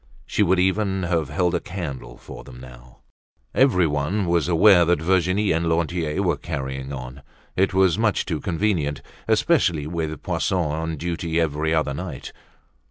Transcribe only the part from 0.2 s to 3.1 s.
She would even have held a candle for them now.